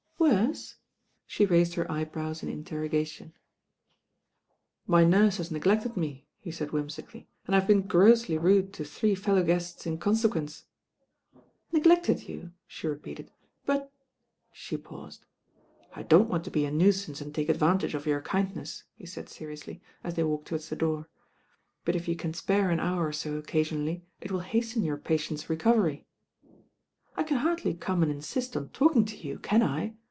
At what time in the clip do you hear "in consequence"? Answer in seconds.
9.87-10.65